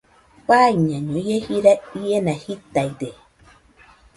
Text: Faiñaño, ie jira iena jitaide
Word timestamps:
Faiñaño, 0.47 1.15
ie 1.29 1.37
jira 1.45 1.73
iena 2.01 2.33
jitaide 2.43 3.09